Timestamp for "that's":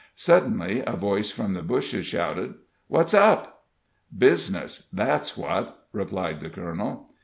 4.91-5.37